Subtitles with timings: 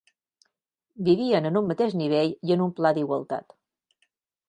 [1.09, 3.59] Vivien en un mateix nivell i en un pla d'igualtat